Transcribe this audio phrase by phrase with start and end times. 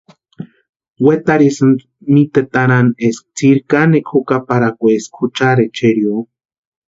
[1.07, 6.15] Wetarhesïnti mítetarani eska tsiri kanekwa jukaparhakweska juchari echerio.